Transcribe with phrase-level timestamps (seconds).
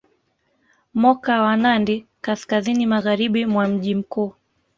[1.01, 4.33] Moka wa Nandi kaskazini magharibi mwa mji mkuu